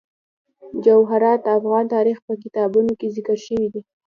جواهرات 0.85 1.39
د 1.43 1.47
افغان 1.59 1.85
تاریخ 1.95 2.17
په 2.27 2.33
کتابونو 2.43 2.91
کې 2.99 3.07
ذکر 3.15 3.37
شوی 3.45 3.67
دي. 3.73 3.81